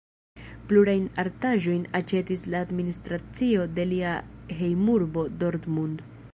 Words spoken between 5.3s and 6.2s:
Dortmund.